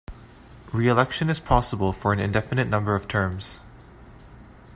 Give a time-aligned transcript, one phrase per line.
[0.73, 3.61] Re-election is possible for an indefinite number of terms.